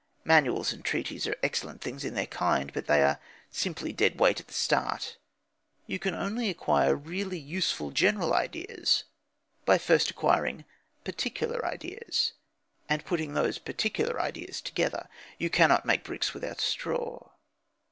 [0.25, 3.19] Manuals and treatises are excellent things in their kind, but they are
[3.51, 5.17] simply dead weight at the start.
[5.85, 9.03] You can only acquire really useful general ideas
[9.63, 10.65] by first acquiring
[11.03, 12.33] particular ideas,
[12.89, 15.07] and putting those particular ideas together.
[15.37, 17.29] You cannot make bricks without straw.